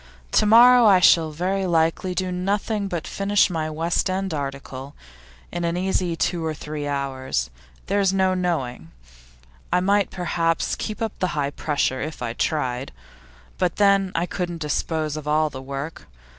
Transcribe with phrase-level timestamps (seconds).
[0.31, 4.95] To morrow I shall very likely do nothing but finish my West End article,
[5.51, 7.51] in an easy two or three hours.
[7.85, 8.89] There's no knowing;
[9.71, 12.91] I might perhaps keep up the high pressure if I tried.
[13.59, 16.07] But then I couldn't dispose of all the work.